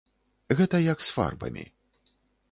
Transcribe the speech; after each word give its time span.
Гэта 0.59 0.79
як 0.85 1.03
з 1.07 1.13
фарбамі. 1.17 1.65